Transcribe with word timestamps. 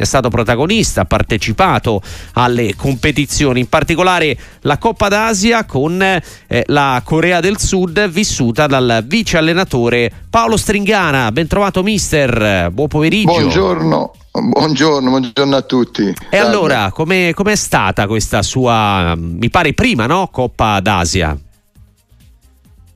è 0.00 0.04
stato 0.04 0.30
protagonista, 0.30 1.02
ha 1.02 1.04
partecipato 1.04 2.00
alle 2.32 2.74
competizioni, 2.74 3.60
in 3.60 3.68
particolare 3.68 4.34
la 4.62 4.78
Coppa 4.78 5.08
d'Asia 5.08 5.66
con 5.66 6.00
eh, 6.00 6.64
la 6.68 7.02
Corea 7.04 7.40
del 7.40 7.58
Sud 7.58 8.08
vissuta 8.08 8.66
dal 8.66 9.04
vice 9.06 9.36
allenatore 9.36 10.10
Paolo 10.30 10.56
Stringana. 10.56 11.30
Ben 11.32 11.46
trovato 11.46 11.82
mister, 11.82 12.70
buon 12.70 12.88
pomeriggio. 12.88 13.30
Buongiorno. 13.30 14.12
Buongiorno, 14.32 15.10
buongiorno, 15.10 15.56
a 15.56 15.62
tutti. 15.62 16.02
E 16.04 16.14
Salve. 16.14 16.38
allora, 16.38 16.90
com'è, 16.92 17.34
com'è, 17.34 17.56
stata 17.56 18.06
questa 18.06 18.42
sua, 18.42 19.14
mi 19.16 19.50
pare 19.50 19.74
prima, 19.74 20.06
no? 20.06 20.28
Coppa 20.32 20.80
d'Asia? 20.80 21.36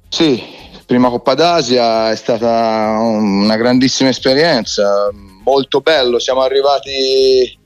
Sì, 0.08 0.42
prima 0.86 1.10
Coppa 1.10 1.34
d'Asia 1.34 2.12
è 2.12 2.16
stata 2.16 2.98
una 3.00 3.56
grandissima 3.56 4.08
esperienza, 4.10 5.10
molto 5.44 5.80
bello, 5.80 6.18
siamo 6.18 6.40
arrivati 6.40 7.58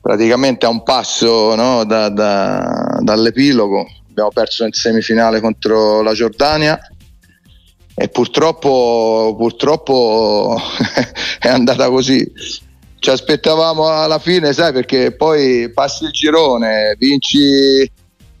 praticamente 0.00 0.66
a 0.66 0.68
un 0.68 0.82
passo 0.82 1.54
no? 1.54 1.84
da, 1.84 2.08
da, 2.08 2.98
dall'epilogo, 3.00 3.86
abbiamo 4.08 4.30
perso 4.30 4.64
in 4.64 4.72
semifinale 4.72 5.40
contro 5.40 6.02
la 6.02 6.12
Giordania 6.12 6.78
e 7.94 8.08
purtroppo, 8.08 9.34
purtroppo 9.36 10.56
è 11.40 11.48
andata 11.48 11.88
così 11.88 12.24
ci 13.00 13.10
aspettavamo 13.10 13.86
alla 13.88 14.18
fine, 14.18 14.52
sai, 14.52 14.72
perché 14.72 15.12
poi 15.12 15.70
passi 15.72 16.04
il 16.04 16.10
girone, 16.10 16.96
vinci 16.98 17.90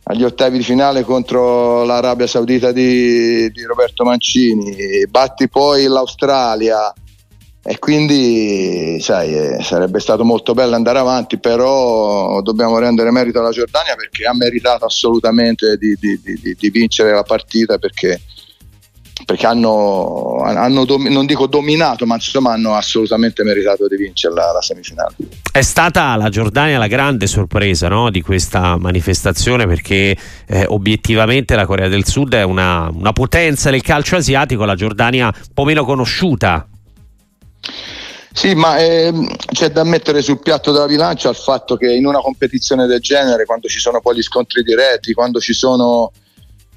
agli 0.04 0.24
ottavi 0.24 0.58
di 0.58 0.64
finale 0.64 1.04
contro 1.04 1.84
l'Arabia 1.84 2.26
Saudita 2.26 2.72
di, 2.72 3.50
di 3.50 3.62
Roberto 3.64 4.04
Mancini, 4.04 5.06
batti 5.08 5.48
poi 5.48 5.86
l'Australia 5.86 6.92
e 7.70 7.78
quindi 7.78 8.98
sai, 8.98 9.36
eh, 9.36 9.62
sarebbe 9.62 10.00
stato 10.00 10.24
molto 10.24 10.54
bello 10.54 10.74
andare 10.74 11.00
avanti, 11.00 11.38
però 11.38 12.40
dobbiamo 12.40 12.78
rendere 12.78 13.10
merito 13.10 13.40
alla 13.40 13.50
Giordania 13.50 13.94
perché 13.94 14.24
ha 14.24 14.34
meritato 14.34 14.86
assolutamente 14.86 15.76
di, 15.76 15.94
di, 16.00 16.56
di 16.58 16.70
vincere 16.70 17.12
la 17.12 17.24
partita 17.24 17.76
perché 17.76 18.22
perché 19.26 19.46
hanno, 19.46 20.40
hanno 20.44 20.86
dom- 20.86 21.08
non 21.08 21.26
dico 21.26 21.46
dominato, 21.46 22.06
ma 22.06 22.14
insomma 22.14 22.52
hanno 22.52 22.74
assolutamente 22.74 23.44
meritato 23.44 23.86
di 23.86 23.96
vincere 23.96 24.32
la, 24.32 24.50
la 24.52 24.62
semifinale. 24.62 25.14
È 25.52 25.60
stata 25.60 26.16
la 26.16 26.30
Giordania 26.30 26.78
la 26.78 26.86
grande 26.86 27.26
sorpresa 27.26 27.88
no, 27.88 28.08
di 28.08 28.22
questa 28.22 28.78
manifestazione 28.78 29.66
perché 29.66 30.16
eh, 30.46 30.64
obiettivamente 30.68 31.54
la 31.54 31.66
Corea 31.66 31.88
del 31.88 32.06
Sud 32.06 32.32
è 32.32 32.44
una, 32.44 32.88
una 32.90 33.12
potenza 33.12 33.70
del 33.70 33.82
calcio 33.82 34.16
asiatico, 34.16 34.64
la 34.64 34.76
Giordania 34.76 35.26
un 35.26 35.52
po' 35.52 35.64
meno 35.64 35.84
conosciuta. 35.84 36.66
Sì, 38.38 38.54
ma 38.54 38.78
eh, 38.78 39.12
c'è 39.52 39.70
da 39.72 39.82
mettere 39.82 40.22
sul 40.22 40.38
piatto 40.38 40.70
della 40.70 40.86
bilancia 40.86 41.28
il 41.28 41.34
fatto 41.34 41.76
che 41.76 41.92
in 41.92 42.06
una 42.06 42.20
competizione 42.20 42.86
del 42.86 43.00
genere, 43.00 43.44
quando 43.44 43.66
ci 43.66 43.80
sono 43.80 44.00
poi 44.00 44.14
gli 44.14 44.22
scontri 44.22 44.62
diretti, 44.62 45.12
quando 45.12 45.40
ci 45.40 45.52
sono 45.52 46.12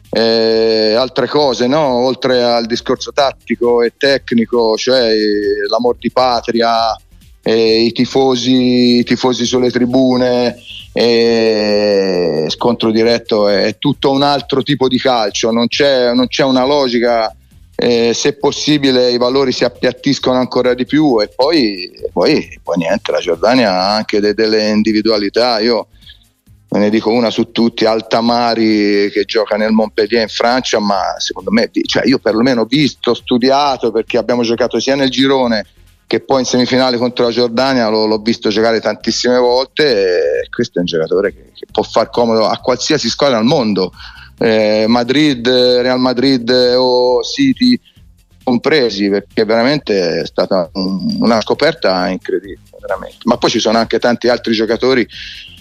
eh, 0.10 0.96
altre 0.98 1.28
cose, 1.28 1.68
no? 1.68 2.04
oltre 2.04 2.42
al 2.42 2.66
discorso 2.66 3.12
tattico 3.12 3.84
e 3.84 3.94
tecnico, 3.96 4.76
cioè 4.76 5.12
eh, 5.12 5.68
l'amor 5.70 5.98
di 6.00 6.12
patria, 6.12 7.00
eh, 7.44 7.84
i, 7.84 7.92
tifosi, 7.92 8.98
i, 8.98 9.04
tifosi, 9.04 9.46
sulle 9.46 9.70
tribune, 9.70 10.58
eh, 10.94 12.46
scontro 12.48 12.90
diretto, 12.90 13.48
è 13.48 13.76
tutto 13.78 14.10
un 14.10 14.24
altro 14.24 14.64
tipo 14.64 14.88
di 14.88 14.98
calcio, 14.98 15.52
non 15.52 15.68
c'è, 15.68 16.12
non 16.12 16.26
c'è 16.26 16.44
una 16.44 16.66
logica. 16.66 17.36
Eh, 17.84 18.14
se 18.14 18.34
possibile 18.34 19.10
i 19.10 19.18
valori 19.18 19.52
si 19.52 19.64
appiattiscono 19.64 20.38
ancora 20.38 20.76
di 20.76 20.86
più 20.86 21.20
e 21.20 21.30
poi, 21.30 21.92
poi, 22.14 22.60
poi 22.62 22.78
niente, 22.78 23.12
la 23.12 23.18
Giordania 23.18 23.72
ha 23.72 23.96
anche 23.96 24.20
de, 24.20 24.36
delle 24.36 24.70
individualità. 24.70 25.60
Io 25.60 25.88
ne 26.70 26.92
dico 26.92 27.10
una 27.10 27.32
su 27.32 27.52
tutti, 27.52 27.86
Altamari 27.86 29.10
che 29.12 29.26
gioca 29.26 29.56
nel 29.56 29.72
Montpellier 29.72 30.22
in 30.22 30.28
Francia, 30.28 30.78
ma 30.78 31.16
secondo 31.18 31.50
me, 31.50 31.72
cioè 31.88 32.06
io 32.06 32.20
perlomeno 32.20 32.62
ho 32.62 32.66
visto, 32.66 33.16
studiato, 33.16 33.92
perché 33.92 34.20
abbiamo 34.20 34.44
giocato 34.44 34.80
sia 34.80 34.94
nel 34.94 35.10
girone 35.10 35.66
che 36.06 36.20
poi 36.20 36.42
in 36.42 36.46
semifinale 36.46 36.98
contro 36.98 37.26
la 37.26 37.32
Giordania 37.32 37.90
l'ho, 37.90 38.06
l'ho 38.06 38.20
visto 38.20 38.50
giocare 38.50 38.80
tantissime 38.80 39.40
volte 39.40 40.46
questo 40.52 40.78
è 40.78 40.82
un 40.82 40.86
giocatore 40.86 41.34
che, 41.34 41.52
che 41.56 41.66
può 41.72 41.82
far 41.82 42.12
comodo 42.12 42.46
a 42.46 42.60
qualsiasi 42.60 43.10
squadra 43.10 43.40
al 43.40 43.46
mondo, 43.46 43.92
eh, 44.42 44.86
Madrid, 44.88 45.48
Real 45.48 46.00
Madrid 46.00 46.50
o 46.78 47.22
City 47.24 47.80
compresi, 48.44 49.10
perché 49.10 49.46
veramente 49.46 50.22
è 50.22 50.26
stata 50.26 50.70
un, 50.74 51.18
una 51.20 51.40
scoperta 51.42 52.08
incredibile. 52.10 52.60
Veramente. 52.80 53.18
Ma 53.26 53.38
poi 53.38 53.52
ci 53.52 53.60
sono 53.60 53.78
anche 53.78 54.00
tanti 54.00 54.28
altri 54.28 54.54
giocatori 54.54 55.08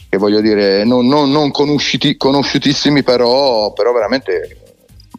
che 0.08 0.16
voglio 0.16 0.40
dire 0.40 0.84
non, 0.84 1.06
non, 1.06 1.30
non 1.30 1.50
conosciuti, 1.50 2.16
conosciutissimi 2.16 3.02
però, 3.02 3.72
però 3.74 3.92
veramente, 3.92 4.58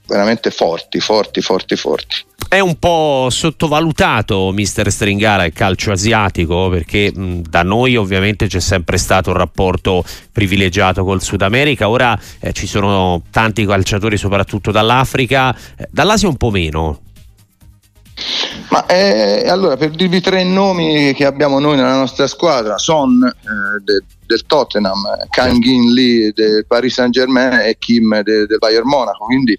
veramente 0.07 0.49
forti, 0.49 0.99
forti, 0.99 1.41
forti, 1.41 1.75
forti. 1.75 2.15
È 2.51 2.59
un 2.59 2.75
po' 2.79 3.29
sottovalutato 3.31 4.51
mister 4.51 4.91
Stringara 4.91 5.45
il 5.45 5.53
calcio 5.53 5.93
asiatico 5.93 6.67
perché 6.67 7.09
mh, 7.09 7.43
da 7.47 7.63
noi 7.63 7.95
ovviamente 7.95 8.47
c'è 8.47 8.59
sempre 8.59 8.97
stato 8.97 9.29
un 9.29 9.37
rapporto 9.37 10.03
privilegiato 10.33 11.05
col 11.05 11.21
Sud 11.21 11.43
America, 11.43 11.87
ora 11.87 12.19
eh, 12.41 12.51
ci 12.51 12.67
sono 12.67 13.21
tanti 13.31 13.65
calciatori 13.65 14.17
soprattutto 14.17 14.71
dall'Africa, 14.71 15.55
eh, 15.77 15.87
dall'Asia 15.89 16.27
un 16.27 16.35
po' 16.35 16.49
meno. 16.49 16.99
Ma 18.69 18.85
eh, 18.85 19.47
allora 19.47 19.77
per 19.77 19.91
dirvi 19.91 20.19
tre 20.19 20.43
nomi 20.43 21.13
che 21.13 21.25
abbiamo 21.25 21.57
noi 21.57 21.77
nella 21.77 21.95
nostra 21.95 22.27
squadra, 22.27 22.77
Son 22.77 23.23
eh, 23.23 23.81
de, 23.81 24.03
del 24.25 24.45
Tottenham, 24.45 25.01
Kang 25.29 25.63
In 25.63 25.93
Lee 25.93 26.33
del 26.35 26.65
Paris 26.67 26.95
Saint 26.95 27.13
Germain 27.13 27.61
e 27.61 27.77
Kim 27.79 28.13
de, 28.23 28.45
del 28.45 28.57
Bayern 28.57 28.89
Monaco, 28.89 29.23
quindi 29.23 29.57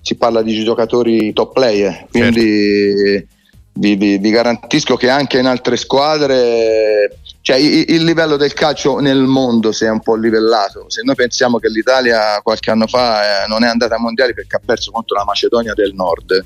si 0.00 0.14
parla 0.16 0.42
di 0.42 0.62
giocatori 0.64 1.32
top 1.32 1.52
player, 1.52 2.06
quindi 2.10 2.40
certo. 2.40 3.26
vi, 3.74 3.96
vi, 3.96 4.18
vi, 4.18 4.30
garantisco 4.30 4.96
che 4.96 5.08
anche 5.08 5.38
in 5.38 5.46
altre 5.46 5.76
squadre 5.76 7.18
cioè, 7.42 7.56
il, 7.56 7.84
il, 7.88 8.04
livello 8.04 8.36
del 8.36 8.52
calcio 8.52 8.98
nel 8.98 9.22
mondo 9.22 9.72
si 9.72 9.84
è 9.84 9.90
un 9.90 10.00
po' 10.00 10.14
livellato. 10.14 10.84
Se 10.88 11.02
noi 11.02 11.14
pensiamo 11.14 11.58
che 11.58 11.68
l'Italia 11.68 12.40
qualche 12.42 12.70
anno 12.70 12.86
fa 12.86 13.44
eh, 13.44 13.48
non 13.48 13.64
è 13.64 13.68
andata 13.68 13.94
ai 13.94 14.00
mondiali 14.00 14.34
perché 14.34 14.56
ha 14.56 14.60
perso 14.64 14.90
contro 14.90 15.16
la 15.16 15.24
Macedonia 15.24 15.74
del 15.74 15.94
Nord, 15.94 16.44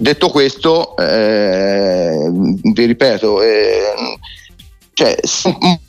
Detto 0.00 0.30
questo, 0.30 0.96
eh, 0.96 2.30
vi 2.32 2.84
ripeto, 2.86 3.42
eh, 3.42 3.92
cioè, 4.94 5.14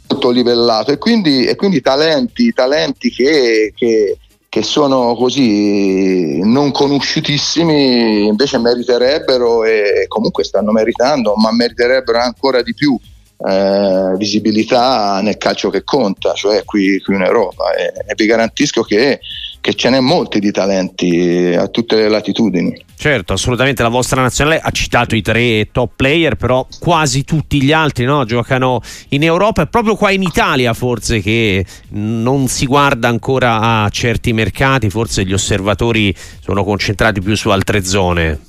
molto 0.10 0.32
livellato 0.32 0.92
e 0.92 0.98
quindi, 0.98 1.46
e 1.46 1.56
quindi 1.56 1.80
talenti, 1.80 2.52
talenti 2.52 3.10
che, 3.10 3.72
che, 3.74 4.18
che, 4.52 4.64
sono 4.64 5.16
così 5.16 6.42
non 6.44 6.72
conosciutissimi 6.72 8.26
invece 8.26 8.58
meriterebbero 8.58 9.64
e 9.64 10.06
comunque 10.10 10.44
stanno 10.44 10.74
meritando, 10.74 11.36
ma 11.36 11.54
meriterebbero 11.54 12.20
ancora 12.20 12.62
di 12.62 12.74
più 12.74 13.00
eh, 13.48 14.14
visibilità 14.18 15.22
nel 15.22 15.38
calcio 15.38 15.70
che 15.70 15.86
conta, 15.86 16.34
cioè 16.34 16.66
qui, 16.66 17.00
qui 17.00 17.16
in 17.16 17.22
Europa. 17.22 17.74
E, 17.74 17.94
e 18.08 18.14
vi 18.14 18.26
garantisco 18.26 18.82
che 18.82 19.22
che 19.62 19.76
ce 19.76 19.90
n'è 19.90 20.00
molti 20.00 20.40
di 20.40 20.52
talenti 20.52 21.56
a 21.56 21.68
tutte 21.68 21.96
le 21.96 22.10
latitudini. 22.10 22.84
Certo, 22.98 23.34
assolutamente 23.34 23.84
la 23.84 23.90
vostra 23.90 24.22
nazionale 24.22 24.60
ha 24.60 24.72
citato 24.72 25.16
i 25.16 25.22
tre 25.22 25.70
top 25.72 25.94
player, 25.96 26.36
però 26.36 26.66
quasi 26.80 27.24
tutti 27.24 27.62
gli 27.62 27.72
altri 27.72 28.06
no? 28.06 28.26
giocano 28.26 28.82
in 29.10 29.24
Europa 29.24 29.62
e 29.62 29.68
proprio 29.68 29.96
qua 29.96 30.12
in 30.12 30.24
Italia 30.24 30.74
forse 30.74 31.22
che 31.22 31.64
non 31.90 32.48
si 32.48 32.66
guarda 32.66 33.08
ancora 33.08 33.84
a 33.84 33.90
certi 33.90 34.34
mercati, 34.34 34.90
forse 34.90 35.24
gli 35.24 35.34
osservatori 35.34 36.14
sono 36.44 36.64
concentrati 36.64 37.22
più 37.22 37.36
su 37.36 37.50
altre 37.50 37.84
zone. 37.84 38.40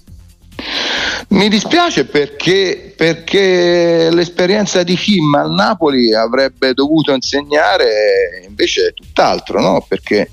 Mi 1.29 1.49
dispiace 1.49 2.05
perché, 2.05 2.93
perché, 2.95 4.11
l'esperienza 4.11 4.83
di 4.83 4.97
Kim 4.97 5.35
al 5.35 5.51
Napoli 5.53 6.15
avrebbe 6.15 6.75
dovuto 6.75 7.13
insegnare 7.13 8.45
invece 8.47 8.93
tutt'altro, 8.93 9.61
no? 9.61 9.85
perché 9.89 10.31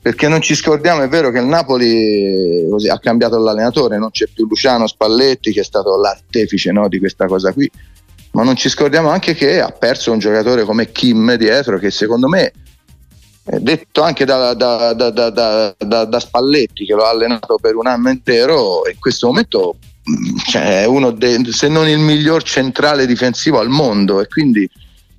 perché 0.00 0.28
non 0.28 0.40
ci 0.40 0.54
scordiamo, 0.54 1.02
è 1.02 1.08
vero 1.08 1.30
che 1.30 1.38
il 1.38 1.46
Napoli 1.46 2.66
così, 2.70 2.88
ha 2.88 2.98
cambiato 2.98 3.38
l'allenatore, 3.38 3.98
non 3.98 4.10
c'è 4.10 4.26
più 4.32 4.46
Luciano 4.46 4.86
Spalletti 4.86 5.52
che 5.52 5.60
è 5.60 5.64
stato 5.64 5.96
l'artefice 5.96 6.70
no, 6.72 6.88
di 6.88 6.98
questa 6.98 7.26
cosa 7.26 7.52
qui, 7.52 7.70
ma 8.32 8.42
non 8.42 8.56
ci 8.56 8.68
scordiamo 8.68 9.08
anche 9.08 9.34
che 9.34 9.60
ha 9.60 9.70
perso 9.70 10.12
un 10.12 10.18
giocatore 10.18 10.64
come 10.64 10.92
Kim 10.92 11.34
dietro 11.34 11.78
che 11.78 11.90
secondo 11.90 12.28
me, 12.28 12.52
detto 13.44 14.02
anche 14.02 14.24
da, 14.24 14.54
da, 14.54 14.92
da, 14.92 15.74
da 15.76 16.20
Spalletti 16.20 16.84
che 16.84 16.94
lo 16.94 17.04
ha 17.04 17.10
allenato 17.10 17.58
per 17.60 17.74
un 17.74 17.86
anno 17.86 18.10
intero, 18.10 18.88
in 18.88 18.98
questo 18.98 19.26
momento 19.26 19.76
mm, 20.08 20.36
cioè, 20.46 20.82
è 20.82 20.84
uno 20.86 21.10
dei, 21.10 21.44
se 21.52 21.68
non 21.68 21.88
il 21.88 21.98
miglior 21.98 22.42
centrale 22.42 23.06
difensivo 23.06 23.58
al 23.58 23.68
mondo 23.68 24.20
e 24.20 24.28
quindi, 24.28 24.68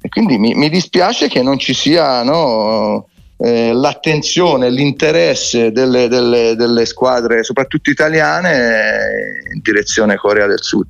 e 0.02 0.10
quindi 0.10 0.38
mi, 0.38 0.54
mi, 0.54 0.70
dispiace 0.70 1.28
che 1.28 1.42
non 1.42 1.60
ci 1.60 1.74
sia... 1.74 2.24
No, 2.24 3.08
eh, 3.42 3.72
l'attenzione, 3.72 4.70
l'interesse 4.70 5.72
delle, 5.72 6.10
delle, 6.10 6.56
delle, 6.56 6.86
squadre, 6.86 7.44
soprattutto 7.44 7.90
italiane, 7.90 9.44
in 9.54 9.62
direzione 9.62 10.18
Corea 10.18 10.46
del 10.46 10.62
Sud. 10.62 10.88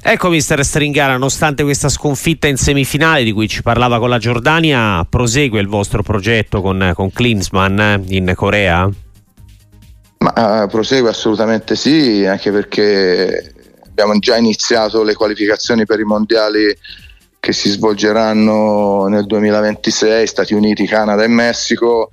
Ecco 0.00 0.30
mister 0.30 0.64
Stringara, 0.64 1.12
nonostante 1.12 1.64
questa 1.64 1.88
sconfitta 1.90 2.46
in 2.46 2.56
semifinale 2.56 3.22
di 3.22 3.32
cui 3.32 3.48
ci 3.48 3.62
parlava 3.62 3.98
con 3.98 4.08
la 4.08 4.18
Giordania, 4.18 5.04
prosegue 5.08 5.60
il 5.60 5.66
vostro 5.66 6.02
progetto 6.02 6.62
con, 6.62 6.92
con 6.94 7.12
Klinsmann 7.12 7.78
eh, 7.78 8.02
in 8.08 8.32
Corea? 8.34 8.88
Ma, 10.18 10.62
uh, 10.62 10.68
prosegue 10.68 11.10
assolutamente 11.10 11.76
sì, 11.76 12.24
anche 12.24 12.50
perché 12.50 13.52
abbiamo 13.86 14.18
già 14.18 14.36
iniziato 14.36 15.02
le 15.02 15.14
qualificazioni 15.14 15.84
per 15.84 16.00
i 16.00 16.04
mondiali 16.04 16.74
che 17.48 17.54
si 17.54 17.70
svolgeranno 17.70 19.06
nel 19.06 19.24
2026, 19.24 20.26
Stati 20.26 20.52
Uniti, 20.52 20.84
Canada 20.84 21.22
e 21.22 21.28
Messico 21.28 22.10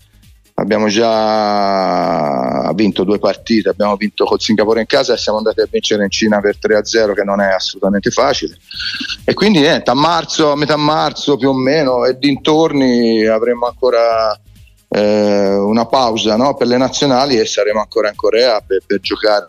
abbiamo 0.53 0.87
già 0.87 2.71
vinto 2.73 3.03
due 3.03 3.19
partite, 3.19 3.67
abbiamo 3.67 3.97
vinto 3.97 4.23
col 4.23 4.39
Singapore 4.39 4.79
in 4.79 4.85
casa 4.85 5.13
e 5.13 5.17
siamo 5.17 5.39
andati 5.39 5.59
a 5.59 5.67
vincere 5.69 6.05
in 6.05 6.09
Cina 6.09 6.39
per 6.39 6.55
3-0 6.57 7.13
che 7.13 7.25
non 7.25 7.41
è 7.41 7.47
assolutamente 7.47 8.11
facile 8.11 8.57
e 9.25 9.33
quindi 9.33 9.59
niente, 9.59 9.91
a 9.91 9.93
marzo, 9.93 10.53
a 10.53 10.55
metà 10.55 10.77
marzo 10.77 11.35
più 11.35 11.49
o 11.49 11.53
meno 11.53 12.05
e 12.05 12.17
dintorni 12.17 13.25
avremo 13.25 13.65
ancora 13.67 14.39
eh, 14.87 15.53
una 15.53 15.85
pausa 15.85 16.37
no, 16.37 16.55
per 16.55 16.67
le 16.67 16.77
nazionali 16.77 17.37
e 17.37 17.45
saremo 17.45 17.81
ancora 17.81 18.07
in 18.07 18.15
Corea 18.15 18.61
per, 18.61 18.83
per 18.87 19.01
giocare 19.01 19.47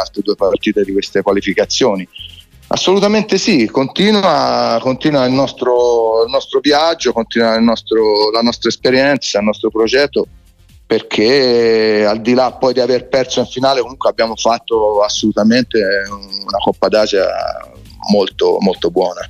altre 0.00 0.22
due 0.22 0.34
partite 0.34 0.82
di 0.82 0.92
queste 0.92 1.20
qualificazioni. 1.20 2.08
Assolutamente 2.68 3.38
sì, 3.38 3.66
continua, 3.66 4.78
continua 4.80 5.24
il, 5.24 5.32
nostro, 5.32 6.24
il, 6.24 6.30
nostro, 6.30 6.58
viaggio, 6.60 7.12
continua 7.12 7.56
nostro, 7.60 8.30
la 8.32 8.40
nostra 8.40 8.68
esperienza, 8.68 9.38
il 9.38 9.44
nostro 9.44 9.70
progetto 9.70 10.26
perché 10.86 12.06
al 12.06 12.20
di 12.20 12.32
là 12.32 12.52
poi 12.52 12.72
di 12.72 12.78
aver 12.78 13.08
perso 13.08 13.40
in 13.40 13.46
finale 13.46 13.80
comunque 13.80 14.08
abbiamo 14.08 14.36
fatto 14.36 15.02
assolutamente 15.02 15.80
una 16.08 16.58
Coppa 16.62 16.88
d'Asia 16.88 17.26
molto, 18.12 18.58
molto 18.60 18.90
buona. 18.90 19.28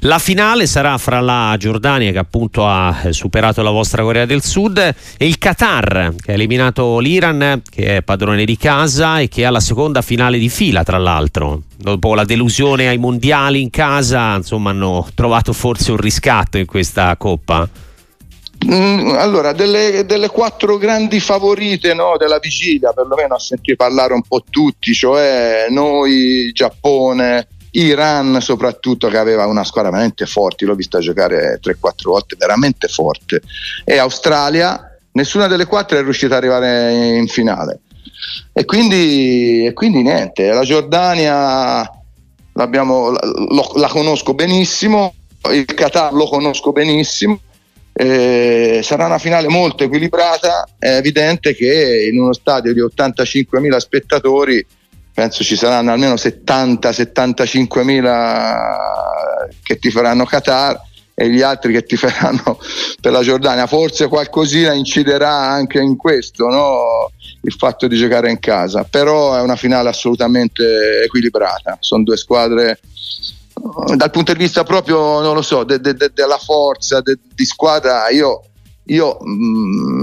La 0.00 0.18
finale 0.18 0.66
sarà 0.66 0.98
fra 0.98 1.20
la 1.20 1.54
Giordania 1.58 2.12
che 2.12 2.18
appunto 2.18 2.66
ha 2.66 3.08
superato 3.10 3.62
la 3.62 3.70
vostra 3.70 4.02
Corea 4.02 4.26
del 4.26 4.42
Sud 4.42 4.78
e 4.78 5.26
il 5.26 5.38
Qatar 5.38 6.14
che 6.20 6.30
ha 6.30 6.34
eliminato 6.34 6.98
l'Iran 6.98 7.62
che 7.68 7.96
è 7.96 8.02
padrone 8.02 8.44
di 8.44 8.56
casa 8.56 9.20
e 9.20 9.28
che 9.28 9.44
ha 9.44 9.50
la 9.50 9.60
seconda 9.60 10.02
finale 10.02 10.38
di 10.38 10.48
fila 10.48 10.82
tra 10.82 10.98
l'altro. 10.98 11.62
Dopo 11.76 12.14
la 12.14 12.24
delusione 12.24 12.88
ai 12.88 12.98
mondiali 12.98 13.60
in 13.60 13.70
casa 13.70 14.36
insomma 14.36 14.70
hanno 14.70 15.06
trovato 15.14 15.52
forse 15.52 15.90
un 15.90 15.98
riscatto 15.98 16.58
in 16.58 16.66
questa 16.66 17.16
Coppa. 17.16 17.68
Mm, 18.64 19.10
allora, 19.10 19.52
delle, 19.52 20.04
delle, 20.06 20.28
quattro 20.28 20.78
grandi 20.78 21.20
favorite 21.20 21.92
no, 21.94 22.16
della 22.18 22.38
vigilia, 22.38 22.92
perlomeno 22.92 23.34
a 23.34 23.38
sentire 23.38 23.76
parlare 23.76 24.14
un 24.14 24.22
po' 24.22 24.42
tutti, 24.48 24.92
cioè 24.92 25.66
noi, 25.68 26.50
Giappone, 26.52 27.46
Iran 27.80 28.40
soprattutto 28.40 29.08
che 29.08 29.18
aveva 29.18 29.46
una 29.46 29.64
squadra 29.64 29.90
veramente 29.90 30.26
forte, 30.26 30.64
l'ho 30.64 30.74
vista 30.74 30.98
giocare 30.98 31.60
3-4 31.62 31.76
volte, 32.04 32.36
veramente 32.38 32.88
forte, 32.88 33.42
e 33.84 33.98
Australia, 33.98 34.98
nessuna 35.12 35.46
delle 35.46 35.66
quattro 35.66 35.98
è 35.98 36.02
riuscita 36.02 36.36
ad 36.36 36.42
arrivare 36.42 37.16
in 37.16 37.28
finale. 37.28 37.80
E 38.52 38.64
quindi, 38.64 39.66
e 39.66 39.72
quindi 39.72 40.02
niente, 40.02 40.48
la 40.48 40.62
Giordania 40.62 41.90
la, 42.56 42.68
la 43.74 43.88
conosco 43.88 44.34
benissimo, 44.34 45.14
il 45.52 45.66
Qatar 45.66 46.12
lo 46.12 46.26
conosco 46.26 46.72
benissimo, 46.72 47.40
eh, 47.92 48.80
sarà 48.82 49.06
una 49.06 49.18
finale 49.18 49.48
molto 49.48 49.84
equilibrata, 49.84 50.66
è 50.78 50.96
evidente 50.96 51.54
che 51.54 52.08
in 52.10 52.20
uno 52.20 52.32
stadio 52.32 52.72
di 52.72 52.80
85.000 52.80 53.76
spettatori 53.76 54.66
penso 55.16 55.42
ci 55.42 55.56
saranno 55.56 55.92
almeno 55.92 56.12
70-75 56.12 57.82
mila 57.82 59.48
che 59.62 59.78
ti 59.78 59.90
faranno 59.90 60.26
Qatar 60.26 60.78
e 61.14 61.30
gli 61.30 61.40
altri 61.40 61.72
che 61.72 61.84
ti 61.84 61.96
faranno 61.96 62.58
per 63.00 63.12
la 63.12 63.22
Giordania. 63.22 63.66
Forse 63.66 64.08
qualcosina 64.08 64.74
inciderà 64.74 65.32
anche 65.32 65.80
in 65.80 65.96
questo, 65.96 66.48
no? 66.48 67.10
il 67.40 67.52
fatto 67.54 67.86
di 67.86 67.96
giocare 67.96 68.28
in 68.30 68.38
casa, 68.40 68.84
però 68.84 69.34
è 69.34 69.40
una 69.40 69.56
finale 69.56 69.88
assolutamente 69.88 71.04
equilibrata. 71.04 71.78
Sono 71.80 72.02
due 72.02 72.18
squadre 72.18 72.78
dal 73.96 74.10
punto 74.10 74.34
di 74.34 74.38
vista 74.38 74.64
proprio, 74.64 75.22
non 75.22 75.34
lo 75.34 75.40
so, 75.40 75.64
de, 75.64 75.80
de, 75.80 75.94
de, 75.94 76.10
della 76.12 76.36
forza 76.36 77.00
di 77.00 77.44
squadra, 77.46 78.10
io 78.10 78.42
io 78.86 79.18
mh, 79.20 79.30
mm, 79.30 79.95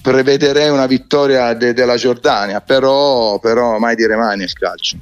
prevederei 0.00 0.70
una 0.70 0.86
vittoria 0.86 1.54
de- 1.54 1.72
della 1.72 1.96
Giordania, 1.96 2.60
però, 2.60 3.38
però 3.38 3.78
mai 3.78 3.94
dire 3.94 4.16
mai 4.16 4.36
nel 4.36 4.52
calcio. 4.52 4.96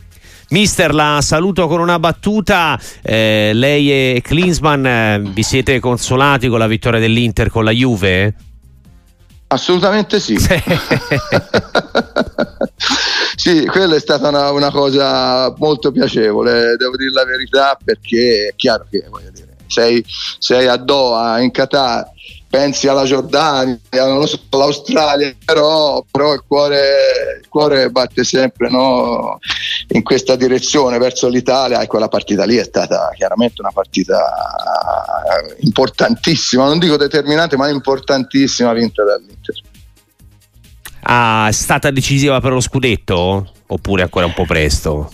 Mister, 0.50 0.94
la 0.94 1.18
saluto 1.20 1.66
con 1.66 1.80
una 1.80 1.98
battuta. 1.98 2.80
Eh, 3.02 3.50
lei 3.52 3.90
e 3.90 4.22
Klinsmann 4.22 4.86
eh, 4.86 5.22
vi 5.22 5.42
siete 5.42 5.78
consolati 5.78 6.48
con 6.48 6.58
la 6.58 6.66
vittoria 6.66 6.98
dell'Inter 6.98 7.50
con 7.50 7.64
la 7.64 7.70
Juve? 7.70 8.34
Assolutamente 9.48 10.20
sì. 10.20 10.36
sì, 13.34 13.64
quella 13.70 13.96
è 13.96 14.00
stata 14.00 14.28
una, 14.28 14.50
una, 14.52 14.70
cosa 14.70 15.54
molto 15.56 15.90
piacevole, 15.90 16.76
devo 16.76 16.96
dire 16.96 17.12
la 17.12 17.24
verità, 17.24 17.78
perché 17.82 18.48
è 18.48 18.54
chiaro 18.56 18.86
che 18.90 19.04
dire, 19.32 19.56
sei, 19.66 20.04
sei 20.38 20.66
a 20.66 20.76
Doha, 20.76 21.40
in 21.40 21.50
Qatar 21.50 22.10
pensi 22.48 22.88
alla 22.88 23.04
Giordania, 23.04 23.78
non 23.90 24.26
so, 24.26 24.40
all'Australia, 24.50 25.34
però, 25.44 26.02
però 26.10 26.32
il, 26.32 26.42
cuore, 26.46 27.40
il, 27.40 27.48
cuore, 27.48 27.90
batte 27.90 28.24
sempre 28.24 28.70
no, 28.70 29.38
in 29.88 30.02
questa 30.02 30.34
direzione 30.34 30.98
verso 30.98 31.28
l'Italia 31.28 31.80
e 31.80 31.86
quella 31.86 32.08
partita 32.08 32.44
lì 32.44 32.56
è 32.56 32.64
stata 32.64 33.10
chiaramente 33.14 33.60
una 33.60 33.72
partita 33.72 34.18
importantissima, 35.60 36.64
non 36.64 36.78
dico 36.78 36.96
determinante, 36.96 37.56
ma 37.56 37.68
importantissima 37.68 38.72
vinta 38.72 39.04
dall'Inter. 39.04 39.54
Ah, 41.02 41.46
è 41.48 41.52
stata 41.52 41.90
decisiva 41.90 42.40
per 42.40 42.52
lo 42.52 42.60
scudetto 42.60 43.52
oppure 43.66 44.02
ancora 44.02 44.26
un 44.26 44.34
po' 44.34 44.44
presto? 44.44 45.10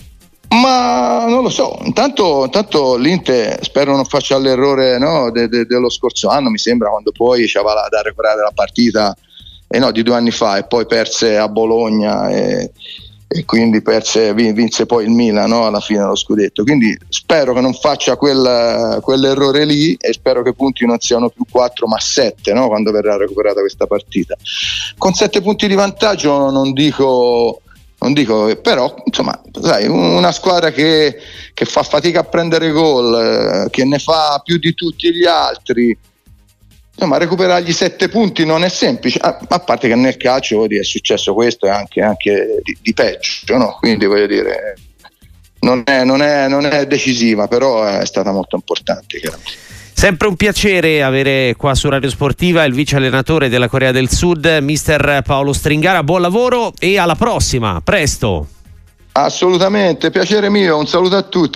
Ma 0.61 1.25
non 1.27 1.43
lo 1.43 1.49
so, 1.49 1.77
intanto, 1.83 2.45
intanto 2.45 2.95
l'Inter 2.95 3.59
spero 3.61 3.95
non 3.95 4.05
faccia 4.05 4.37
l'errore 4.37 4.97
no, 4.97 5.31
de, 5.31 5.47
de, 5.49 5.65
dello 5.65 5.89
scorso 5.89 6.29
anno, 6.29 6.49
mi 6.49 6.57
sembra, 6.57 6.89
quando 6.89 7.11
poi 7.11 7.47
ci 7.47 7.57
aveva 7.57 7.87
da 7.89 8.01
recuperare 8.01 8.41
la 8.41 8.51
partita 8.53 9.15
eh 9.67 9.79
no, 9.79 9.91
di 9.91 10.03
due 10.03 10.15
anni 10.15 10.31
fa 10.31 10.57
e 10.57 10.65
poi 10.65 10.85
perse 10.85 11.37
a 11.37 11.49
Bologna 11.49 12.29
e, 12.29 12.71
e 13.27 13.43
quindi 13.43 13.81
perse, 13.81 14.33
vinse 14.33 14.85
poi 14.85 15.05
il 15.05 15.09
Milan 15.09 15.49
no, 15.49 15.65
alla 15.65 15.81
fine 15.81 15.99
dello 15.99 16.15
scudetto. 16.15 16.63
Quindi 16.63 16.97
spero 17.09 17.53
che 17.53 17.61
non 17.61 17.73
faccia 17.73 18.15
quel, 18.15 18.99
quell'errore 19.01 19.65
lì 19.65 19.95
e 19.95 20.13
spero 20.13 20.43
che 20.43 20.49
i 20.49 20.55
punti 20.55 20.85
non 20.85 20.99
siano 20.99 21.29
più 21.29 21.43
4 21.49 21.87
ma 21.87 21.99
7 21.99 22.53
no, 22.53 22.67
quando 22.67 22.91
verrà 22.91 23.17
recuperata 23.17 23.59
questa 23.59 23.87
partita. 23.87 24.35
Con 24.97 25.13
7 25.13 25.41
punti 25.41 25.67
di 25.67 25.75
vantaggio 25.75 26.49
non 26.51 26.71
dico 26.71 27.61
non 28.05 28.13
dico, 28.13 28.55
però 28.57 28.93
insomma, 29.03 29.41
sai, 29.63 29.87
una 29.87 30.31
squadra 30.31 30.69
che, 30.69 31.17
che, 31.55 31.65
fa 31.65 31.81
fatica 31.81 32.19
a 32.19 32.23
prendere 32.23 32.69
gol, 32.69 33.65
eh, 33.65 33.69
che 33.71 33.83
ne 33.83 33.97
fa 33.97 34.39
più 34.43 34.59
di 34.59 34.75
tutti 34.75 35.11
gli 35.11 35.25
altri, 35.25 35.97
insomma, 36.93 37.17
recuperargli 37.17 37.71
sette 37.73 38.07
punti 38.07 38.45
non 38.45 38.63
è 38.63 38.69
semplice, 38.69 39.17
a, 39.19 39.39
a 39.47 39.59
parte 39.59 39.87
che 39.87 39.95
nel 39.95 40.17
calcio 40.17 40.67
dire, 40.67 40.81
è 40.81 40.83
successo 40.83 41.33
questo 41.33 41.65
e 41.65 41.69
anche, 41.69 42.01
anche 42.01 42.59
di, 42.61 42.77
di, 42.79 42.93
peggio, 42.93 43.57
no? 43.57 43.77
quindi 43.79 44.05
voglio 44.05 44.27
dire, 44.27 44.75
non 45.61 45.81
è, 45.83 46.03
non, 46.03 46.21
è, 46.21 46.47
non 46.47 46.67
è 46.67 46.85
decisiva, 46.85 47.47
però 47.47 47.83
è 47.85 48.05
stata 48.05 48.31
molto 48.31 48.55
importante. 48.55 49.17
Chiaramente. 49.17 49.74
Sempre 49.97 50.27
un 50.27 50.35
piacere 50.35 51.01
avere 51.01 51.55
qua 51.57 51.73
su 51.73 51.87
Radio 51.87 52.09
Sportiva 52.09 52.65
il 52.65 52.73
vice 52.73 52.97
allenatore 52.97 53.47
della 53.47 53.69
Corea 53.69 53.93
del 53.93 54.09
Sud, 54.09 54.45
mister 54.61 55.21
Paolo 55.25 55.53
Stringara. 55.53 56.03
Buon 56.03 56.19
lavoro 56.19 56.73
e 56.77 56.99
alla 56.99 57.15
prossima, 57.15 57.79
presto. 57.81 58.45
Assolutamente, 59.13 60.11
piacere 60.11 60.49
mio, 60.49 60.77
un 60.77 60.85
saluto 60.85 61.15
a 61.15 61.21
tutti. 61.21 61.53